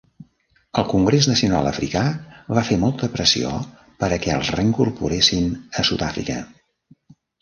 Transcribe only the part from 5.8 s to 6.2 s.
a Sud